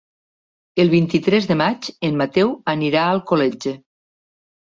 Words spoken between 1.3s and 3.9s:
de maig en Mateu anirà a Alcoletge.